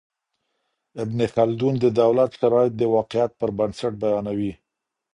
ابن 1.03 1.19
خلدون 1.33 1.73
د 1.83 1.85
دولت 2.01 2.29
شرایط 2.39 2.73
د 2.77 2.83
واقعیت 2.95 3.31
پر 3.39 3.49
بنسټ 3.57 3.93
بیانوي. 4.01 4.51